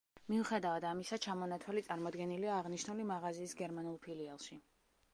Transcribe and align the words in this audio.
მიუხედავად 0.31 0.87
ამისა, 0.91 1.19
ჩამონათვალი 1.25 1.85
წარმოდგენილია 1.91 2.57
აღნიშნული 2.63 3.09
მაღაზიის 3.13 3.57
გერმანულ 3.65 4.05
ფილიალში. 4.09 4.63